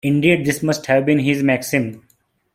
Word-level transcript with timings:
Indeed 0.03 0.45
this 0.45 0.63
must 0.63 0.87
have 0.87 1.05
been 1.05 1.19
his 1.19 1.43
maxim. 1.43 2.03